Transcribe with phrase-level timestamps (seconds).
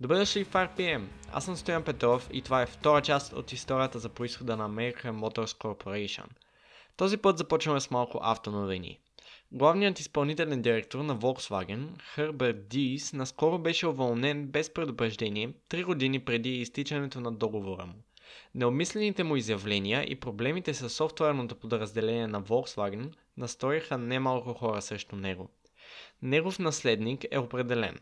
[0.00, 1.04] Добре дошли в RPM.
[1.32, 5.12] Аз съм Стоян Петров и това е втора част от историята за происхода на American
[5.12, 6.24] Motors Corporation.
[6.96, 8.98] Този път започваме с малко автоновини.
[9.52, 16.50] Главният изпълнителен директор на Volkswagen, Хърберт Дис, наскоро беше уволнен без предупреждение, 3 години преди
[16.50, 17.94] изтичането на договора му.
[18.54, 25.50] Необмислените му изявления и проблемите с софтуерното подразделение на Volkswagen насториха немалко хора срещу него.
[26.22, 27.98] Негов наследник е определен.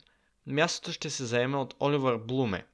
[0.47, 2.67] Мястото ще се заеме от Оливър Блуме.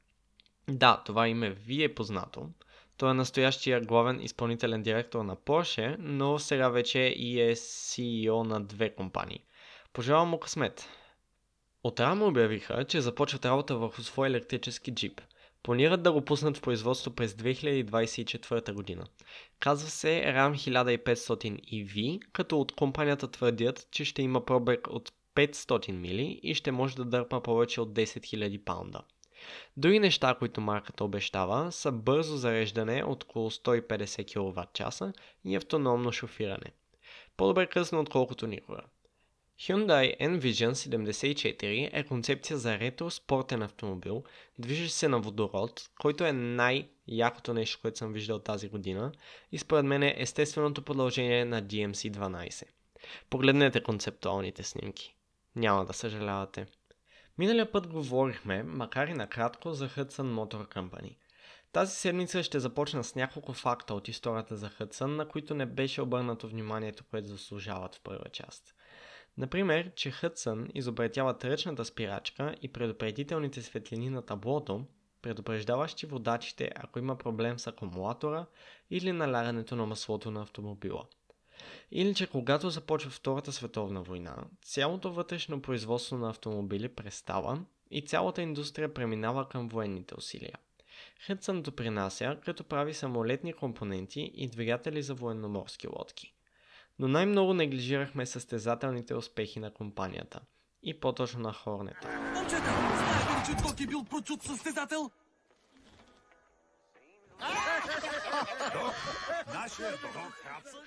[0.68, 2.48] Да, това име ви е познато.
[2.96, 8.60] Той е настоящия главен изпълнителен директор на Porsche, но сега вече и е CEO на
[8.60, 9.44] две компании.
[9.92, 10.88] Пожелавам му късмет.
[11.84, 15.20] От рано обявиха, че започват работа върху свой електрически джип.
[15.62, 19.04] Планират да го пуснат в производство през 2024 година.
[19.60, 25.92] Казва се RAM 1500 EV, като от компанията твърдят, че ще има пробег от 500
[25.92, 29.02] мили и ще може да дърпа повече от 10 000 паунда.
[29.76, 35.12] Други неща, които марката обещава, са бързо зареждане от около 150 кВт часа
[35.44, 36.72] и автономно шофиране.
[37.36, 38.80] По-добре късно, отколкото никога.
[39.60, 44.24] Hyundai Envision 74 е концепция за ретро спортен автомобил,
[44.58, 49.12] движещ се на водород, който е най-якото нещо, което съм виждал тази година
[49.52, 52.64] и според мен е естественото продължение на DMC-12.
[53.30, 55.16] Погледнете концептуалните снимки.
[55.60, 56.66] Няма да съжалявате.
[57.38, 61.16] Миналия път говорихме, макар и накратко, за Hudson Motor Company.
[61.72, 66.02] Тази седмица ще започна с няколко факта от историята за Hudson, на които не беше
[66.02, 68.74] обърнато вниманието, което заслужават в първа част.
[69.38, 74.86] Например, че Hudson изобретява ръчната спирачка и предупредителните светлини на таблото,
[75.22, 78.46] предупреждаващи водачите, ако има проблем с акумулатора
[78.90, 81.04] или налягането на маслото на автомобила–
[81.90, 87.60] или че когато започва Втората световна война, цялото вътрешно производство на автомобили престава
[87.90, 90.54] и цялата индустрия преминава към военните усилия.
[91.26, 96.34] Хътсън допринася, като прави самолетни компоненти и двигатели за военноморски лодки.
[96.98, 100.40] Но най-много неглижирахме състезателните успехи на компанията
[100.82, 102.08] и по-точно на Хорнета.
[102.34, 105.10] Момчета, знаете ли, че Док е бил прочут състезател?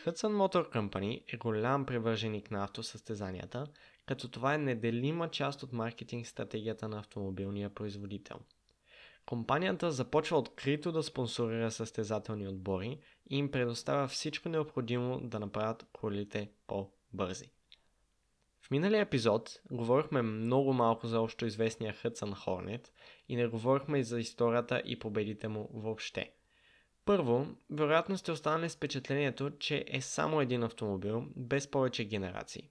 [0.05, 3.67] Hudson Motor Company е голям привърженик на автосъстезанията,
[4.05, 8.39] като това е неделима част от маркетинг стратегията на автомобилния производител.
[9.25, 12.99] Компанията започва открито да спонсорира състезателни отбори
[13.29, 17.51] и им предоставя всичко необходимо да направят колите по-бързи.
[18.61, 22.89] В миналия епизод говорихме много малко за общо известния Hudson Hornet
[23.29, 26.31] и не говорихме и за историята и победите му въобще–
[27.05, 32.69] първо, вероятно сте останали с впечатлението, че е само един автомобил, без повече генерации.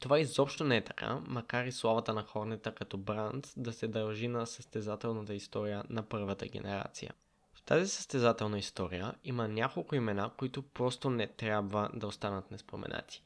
[0.00, 4.28] Това изобщо не е така, макар и славата на Хорнета като бранд да се дължи
[4.28, 7.14] на състезателната история на първата генерация.
[7.54, 13.22] В тази състезателна история има няколко имена, които просто не трябва да останат неспоменати.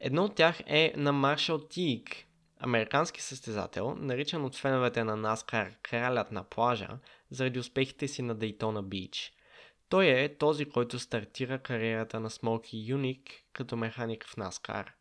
[0.00, 2.26] Едно от тях е на Маршал Тиг,
[2.58, 6.88] американски състезател, наричан от феновете на Наскар кралят на плажа,
[7.30, 9.32] заради успехите си на Дейтона Бич–
[9.92, 14.92] той е този, който стартира кариерата на Смоки Юник като механик в Наскар.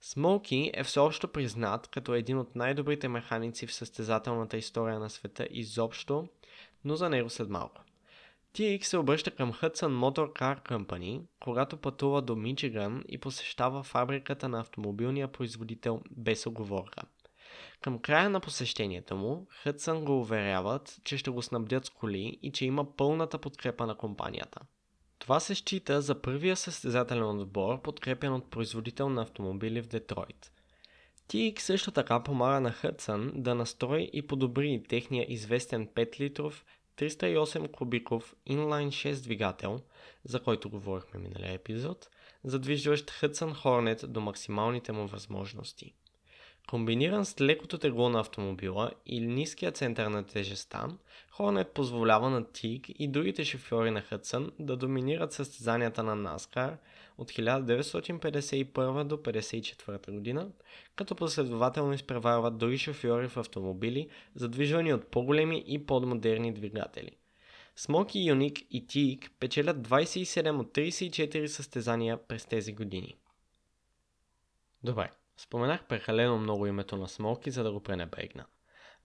[0.00, 6.28] Смоки е всеобщо признат като един от най-добрите механици в състезателната история на света изобщо,
[6.84, 7.82] но за него след малко.
[8.54, 14.48] TX се обръща към Hudson Motor Car Company, когато пътува до Мичиган и посещава фабриката
[14.48, 17.02] на автомобилния производител без оговорка–
[17.80, 22.52] към края на посещението му, Хътсън го уверяват, че ще го снабдят с коли и
[22.52, 24.60] че има пълната подкрепа на компанията.
[25.18, 30.52] Това се счита за първия състезателен отбор, подкрепен от производител на автомобили в Детройт.
[31.28, 36.64] TX също така помага на Хътсън да настрои и подобри техния известен 5 литров
[36.96, 39.80] 308 кубиков inline 6 двигател,
[40.24, 42.08] за който говорихме миналия епизод,
[42.44, 45.94] задвижващ Hudson Hornet до максималните му възможности.
[46.68, 50.88] Комбиниран с лекото тегло на автомобила и ниския център на тежестта,
[51.38, 56.76] Hornet позволява на Тиг и другите шофьори на Хътсън да доминират състезанията на NASCAR
[57.18, 60.48] от 1951 до 1954 година,
[60.96, 67.16] като последователно изпреварват други шофьори в автомобили, задвижвани от по-големи и по-модерни двигатели.
[67.76, 73.16] Смоки Юник и Тиг печелят 27 от 34 състезания през тези години.
[74.82, 78.44] Добре, Споменах прекалено много името на Смоки, за да го пренебрегна.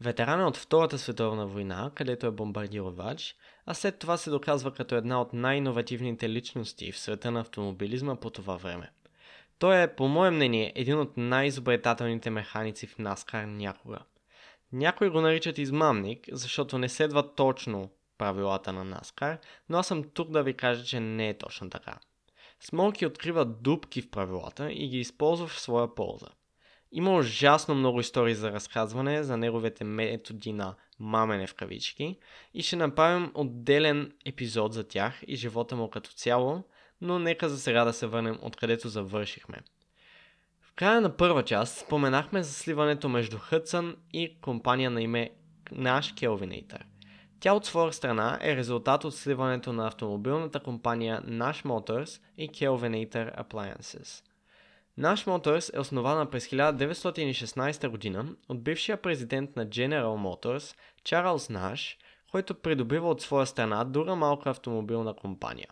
[0.01, 3.35] Ветеран е от Втората световна война, където е бомбардировач,
[3.65, 8.29] а след това се доказва като една от най-инновативните личности в света на автомобилизма по
[8.29, 8.91] това време.
[9.59, 13.99] Той е, по мое мнение, един от най-изобретателните механици в Наскар някога.
[14.71, 19.37] Някои го наричат измамник, защото не следва точно правилата на NASCAR,
[19.69, 21.99] но аз съм тук да ви кажа, че не е точно така.
[22.65, 26.27] Смолки открива дупки в правилата и ги използва в своя полза.
[26.91, 32.19] Има ужасно много истории за разказване за неговите методи на мамене в кавички
[32.53, 36.63] и ще направим отделен епизод за тях и живота му като цяло,
[37.01, 39.57] но нека за сега да се върнем откъдето завършихме.
[40.61, 45.29] В края на първа част споменахме за сливането между Hudson и компания на име
[45.71, 46.81] наш Kelvinator.
[47.43, 53.43] Тя от своя страна е резултат от сливането на автомобилната компания Nash Motors и Kelvinator
[53.43, 54.23] Appliances.
[54.99, 61.97] Nash Motors е основана през 1916 година от бившия президент на General Motors Чарлз Наш,
[62.31, 65.67] който придобива от своя страна друга малка автомобилна компания.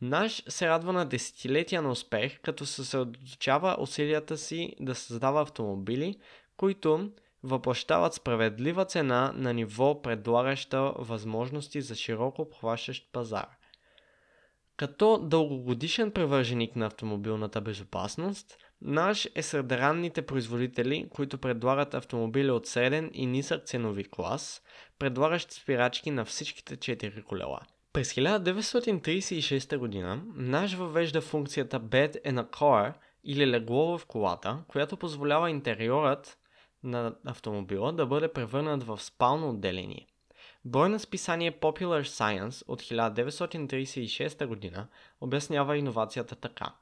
[0.00, 6.16] Наш се радва на десетилетия на успех, като съсредоточава усилията си да създава автомобили,
[6.56, 7.10] които
[7.42, 13.48] въплащават справедлива цена на ниво предлагаща възможности за широко обхващащ пазар.
[14.76, 22.66] Като дългогодишен привърженик на автомобилната безопасност, Наш е сред ранните производители, които предлагат автомобили от
[22.66, 24.62] среден и нисък ценови клас,
[24.98, 27.60] предлагащ спирачки на всичките 4 колела.
[27.92, 30.22] През 1936 г.
[30.34, 32.92] Наш въвежда функцията Bed in a Car
[33.24, 36.38] или легло в колата, която позволява интериорът
[36.82, 40.06] на автомобила да бъде превърнат в спално отделение.
[40.64, 44.86] Брой на списание Popular Science от 1936 г.
[45.20, 46.74] обяснява иновацията така.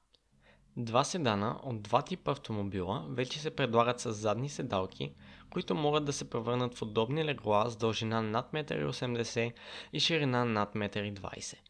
[0.76, 5.14] Два седана от два типа автомобила вече се предлагат с задни седалки,
[5.50, 9.52] които могат да се превърнат в удобни легла с дължина над 1,80 м
[9.92, 11.62] и ширина над 1,20 м.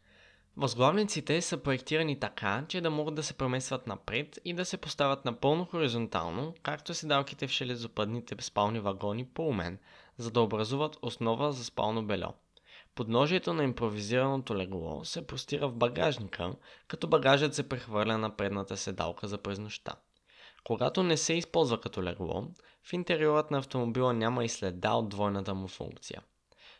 [0.61, 5.25] Възглавниците са проектирани така, че да могат да се преместват напред и да се поставят
[5.25, 9.79] напълно хоризонтално, както седалките в железопътните спални вагони по умен,
[10.17, 12.33] за да образуват основа за спално бельо.
[12.95, 16.53] Подножието на импровизираното легло се простира в багажника,
[16.87, 19.93] като багажът се прехвърля на предната седалка за през нощта.
[20.63, 22.47] Когато не се използва като легло,
[22.83, 26.21] в интериорът на автомобила няма и следа от двойната му функция.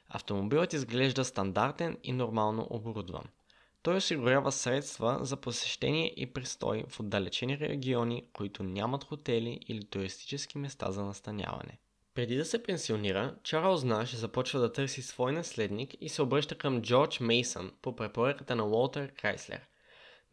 [0.10, 3.24] Автомобилът изглежда стандартен и нормално оборудван.
[3.84, 10.58] Той осигурява средства за посещение и престой в отдалечени региони, които нямат хотели или туристически
[10.58, 11.80] места за настаняване.
[12.14, 16.82] Преди да се пенсионира, Чарлз Наш започва да търси свой наследник и се обръща към
[16.82, 19.62] Джордж Мейсън по препоръката на Уолтер Крайслер.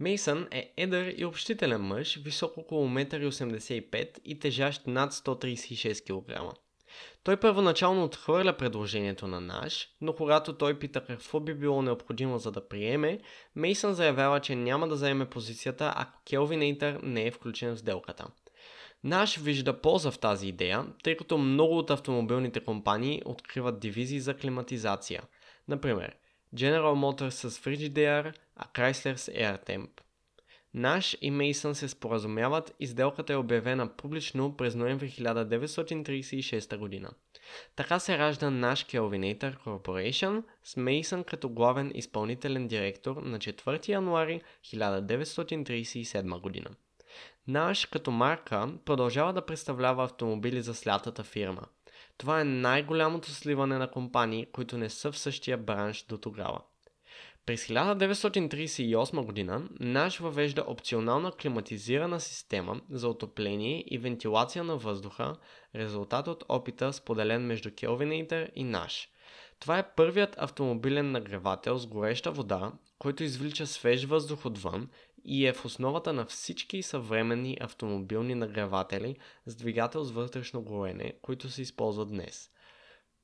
[0.00, 6.58] Мейсън е едър и общителен мъж, висок около 1,85 м и тежащ над 136 кг.
[7.24, 12.52] Той първоначално отхвърля предложението на Наш, но когато той пита какво би било необходимо за
[12.52, 13.18] да приеме,
[13.56, 18.26] Мейсън заявява, че няма да заеме позицията, ако Келвинейтър не е включен в сделката.
[19.04, 24.34] Наш вижда полза в тази идея, тъй като много от автомобилните компании откриват дивизии за
[24.34, 25.22] климатизация.
[25.68, 26.16] Например,
[26.54, 29.88] General Motors с Frigidaire, а Chrysler с AirTemp.
[30.76, 37.10] Наш и Мейсън се споразумяват и сделката е обявена публично през ноември 1936 година.
[37.76, 44.40] Така се ражда наш Kelvinator Corporation с Мейсън като главен изпълнителен директор на 4 януари
[44.64, 46.70] 1937 година.
[47.48, 51.62] Наш като марка продължава да представлява автомобили за слятата фирма.
[52.18, 56.60] Това е най-голямото сливане на компании, които не са в същия бранш до тогава.
[57.46, 65.36] През 1938 година Наш въвежда опционална климатизирана система за отопление и вентилация на въздуха,
[65.74, 69.08] резултат от опита споделен между Kelvinator и Наш.
[69.60, 74.88] Това е първият автомобилен нагревател с гореща вода, който извлича свеж въздух отвън
[75.24, 81.50] и е в основата на всички съвременни автомобилни нагреватели с двигател с вътрешно горене, които
[81.50, 82.50] се използват днес.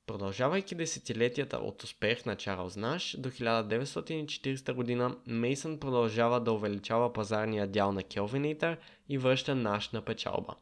[0.07, 7.67] Продължавайки десетилетията от успех на Чарлз Наш, до 1940 година Мейсън продължава да увеличава пазарния
[7.67, 8.77] дял на Kelvinator
[9.09, 10.55] и връща Наш на печалба.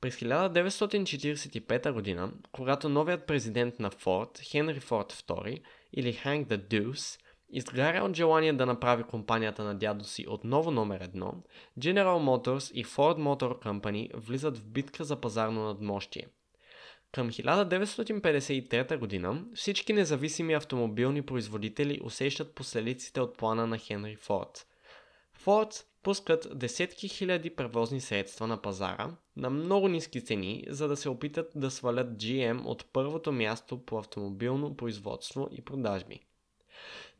[0.00, 7.18] През 1945 година, когато новият президент на Форд, Хенри Форд II или Ханк the Deuce,
[7.54, 11.34] Изгаря от желание да направи компанията на дядо си отново номер едно,
[11.78, 16.26] General Motors и Ford Motor Company влизат в битка за пазарно надмощие.
[17.12, 24.66] Към 1953 година всички независими автомобилни производители усещат последиците от плана на Хенри Форд.
[25.32, 31.08] Форд пускат десетки хиляди превозни средства на пазара на много ниски цени, за да се
[31.08, 36.20] опитат да свалят GM от първото място по автомобилно производство и продажби.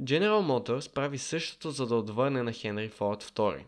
[0.03, 3.65] General Motors прави същото за да отвърне на Хенри Форд II.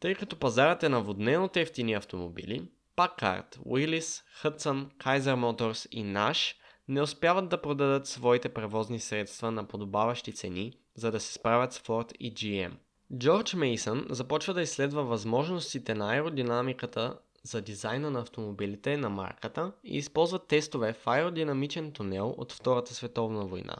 [0.00, 2.62] Тъй като пазарът е наводнен от ефтини автомобили,
[2.96, 6.54] Packard, Willis, Hudson, Kaiser Motors и Nash
[6.88, 11.78] не успяват да продадат своите превозни средства на подобаващи цени, за да се справят с
[11.78, 12.72] Ford и GM.
[13.18, 19.96] Джордж Мейсън започва да изследва възможностите на аеродинамиката за дизайна на автомобилите на марката и
[19.96, 23.76] използва тестове в аеродинамичен тунел от Втората световна война.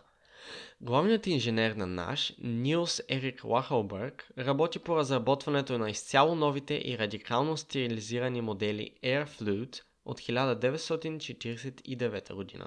[0.80, 7.56] Главният инженер на НАШ, Нилс Ерик Лахълбърг, работи по разработването на изцяло новите и радикално
[7.56, 12.66] стилизирани модели Air Flute от 1949 година.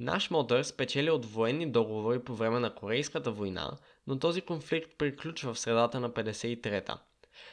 [0.00, 3.70] Наш мотор спечели от военни договори по време на Корейската война,
[4.06, 6.98] но този конфликт приключва в средата на 53-та.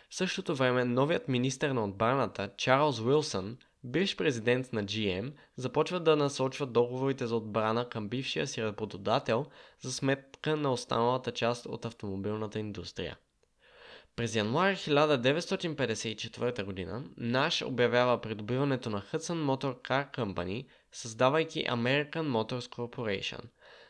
[0.09, 6.15] В същото време новият министър на отбраната Чарлз Уилсън, бивш президент на GM, започва да
[6.15, 9.45] насочва договорите за отбрана към бившия си работодател
[9.79, 13.17] за сметка на останалата част от автомобилната индустрия.
[14.15, 17.03] През януари 1954 г.
[17.17, 23.41] Наш обявява придобиването на Hudson Motor Car Company, създавайки American Motors Corporation.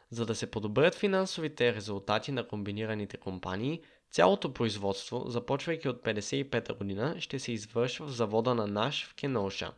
[0.09, 3.81] За да се подобрят финансовите резултати на комбинираните компании,
[4.11, 9.71] цялото производство, започвайки от 1955 година, ще се извършва в завода на Наш в Кеноша.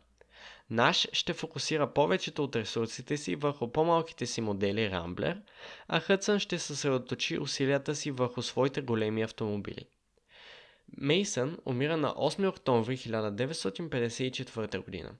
[0.70, 5.40] Наш ще фокусира повечето от ресурсите си върху по-малките си модели Рамблер,
[5.88, 9.86] а Хътсън ще съсредоточи усилията си върху своите големи автомобили.
[10.98, 15.10] Мейсън умира на 8 октомври 1954 година.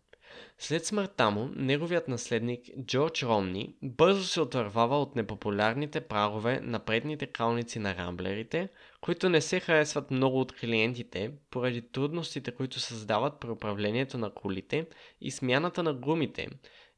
[0.58, 7.26] След смъртта му, неговият наследник Джордж Ромни бързо се отървава от непопулярните прагове на предните
[7.26, 8.68] кралници на рамблерите,
[9.04, 14.86] които не се харесват много от клиентите, поради трудностите, които създават при управлението на колите
[15.20, 16.48] и смяната на гумите,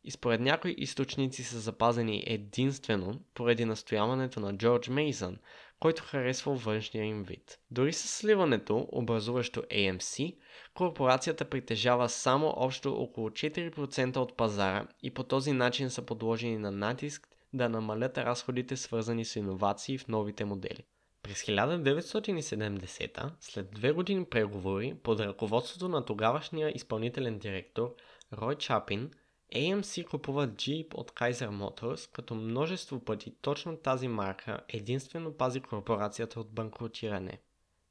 [0.04, 5.36] и според някои източници са запазени единствено поради настояването на Джордж Мейсън,
[5.80, 7.58] който харесва външния им вид.
[7.70, 10.36] Дори с сливането, образуващо AMC,
[10.74, 16.70] корпорацията притежава само общо около 4% от пазара и по този начин са подложени на
[16.70, 20.84] натиск да намалят разходите свързани с иновации в новите модели.
[21.26, 27.94] През 1970, след две години преговори под ръководството на тогавашния изпълнителен директор
[28.32, 29.10] Рой Чапин,
[29.54, 36.40] AMC купува Jeep от Kaiser Motors, като множество пъти точно тази марка единствено пази корпорацията
[36.40, 37.40] от банкротиране.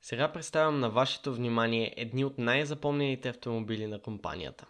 [0.02, 4.66] Сега представям на вашето внимание едни от най-запомнените автомобили на компанията.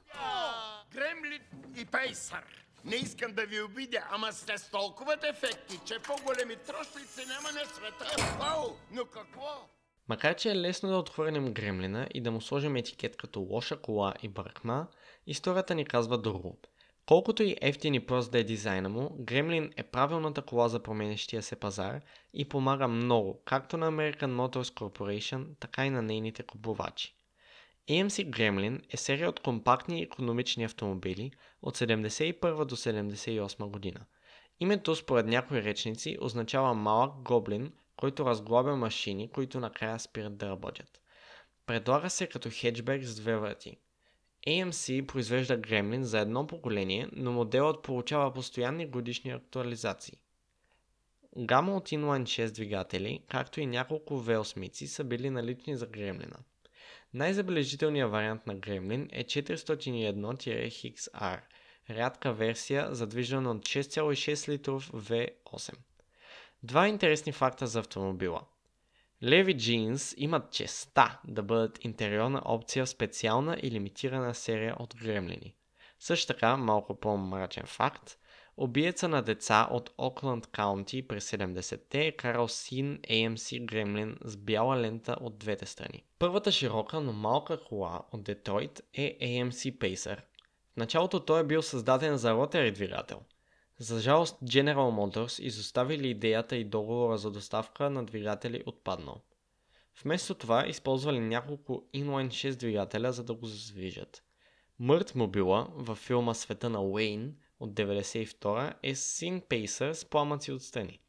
[0.92, 1.42] Гремлин
[1.78, 2.65] и Пейсър.
[2.86, 7.66] Не искам да ви обидя, ама сте с толкова дефекти, че по-големи трошлици няма на
[7.66, 8.06] света.
[8.40, 9.70] Ау, но какво?
[10.10, 14.14] Макар че е лесно да отхвърнем Гремлина и да му сложим етикет като лоша кола
[14.24, 14.88] и бъркма,
[15.28, 16.58] историята ни казва друго.
[17.06, 21.42] Колкото и ефтин и прост да е дизайна му, Gremlin е правилната кола за променещия
[21.42, 22.02] се пазар
[22.34, 27.15] и помага много както на American Motors Corporation, така и на нейните купувачи.
[27.90, 34.06] AMC Gremlin е серия от компактни и економични автомобили от 71 до 78 година.
[34.60, 41.02] Името според някои речници означава малък гоблин, който разглобя машини, които накрая спират да работят.
[41.66, 43.78] Предлага се като хеджбек с две врати–
[44.48, 50.18] AMC произвежда Gremlin за едно поколение, но моделът получава постоянни годишни актуализации.
[51.38, 56.34] Гама от Inline 6 двигатели, както и няколко V8 са били налични за Gremlin.
[57.16, 61.40] Най-забележителният вариант на Gremlin е 401-XR,
[61.90, 65.74] рядка версия, задвижена от 6,6 литров V8.
[66.64, 68.42] Два интересни факта за автомобила–
[69.24, 75.56] Леви Jeans имат честа да бъдат интериорна опция в специална и лимитирана серия от гремлини.
[76.00, 78.18] Също така, малко по-мрачен факт,
[78.58, 84.78] убиеца на деца от Окланд Каунти през 70-те е карал син AMC Gremlin с бяла
[84.78, 86.04] лента от двете страни.
[86.20, 90.18] Първата широка, но малка кола от Детройт е AMC Pacer.
[90.74, 93.22] В началото той е бил създаден за ротери двигател–
[93.80, 99.22] за жалост General Motors изоставили идеята и договора за доставка на двигатели отпаднал.
[100.04, 104.24] Вместо това използвали няколко inline 6 двигателя за да го задвижат.
[104.80, 111.00] Мърт мобила във филма Света на Уейн от 92 е син Пейсър с пламъци отстрани.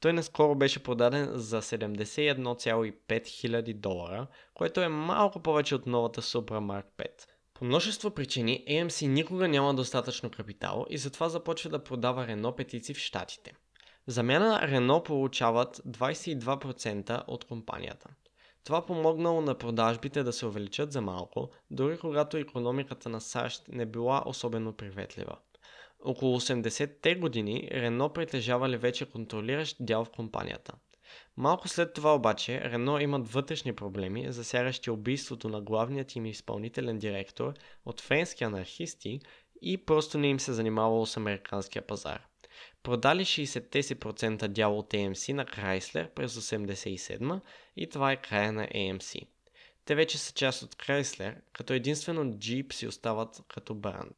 [0.00, 6.60] Той наскоро беше продаден за 71,5 хиляди долара, което е малко повече от новата Supra
[6.60, 7.06] Mark 5.
[7.54, 12.94] По множество причини AMC никога няма достатъчно капитал и затова започва да продава Рено петици
[12.94, 13.52] в Штатите.
[14.06, 18.08] В замяна Рено получават 22% от компанията.
[18.64, 23.86] Това помогнало на продажбите да се увеличат за малко, дори когато економиката на САЩ не
[23.86, 25.36] била особено приветлива.
[26.04, 30.74] Около 80-те години Рено притежавали вече контролиращ дял в компанията.
[31.36, 37.54] Малко след това обаче Рено имат вътрешни проблеми, засягащи убийството на главният им изпълнителен директор
[37.86, 39.20] от френски анархисти
[39.62, 42.26] и просто не им се занимавало с американския пазар.
[42.82, 47.40] Продали 60% дял от AMC на Chrysler през 87
[47.76, 49.26] и това е края на AMC.
[49.84, 54.16] Те вече са част от Chrysler, като единствено Jeep си остават като бранд.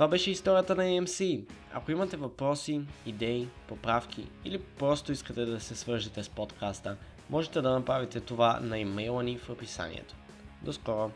[0.00, 1.44] Това беше историята на AMC.
[1.72, 6.96] Ако имате въпроси, идеи, поправки или просто искате да се свържете с подкаста,
[7.30, 10.14] можете да направите това на имейла ни в описанието.
[10.62, 11.10] До скоро!